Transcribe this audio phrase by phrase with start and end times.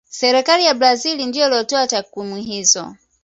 [0.09, 2.95] serikali ya brazil ndiyo iliyotoa takwimu hizo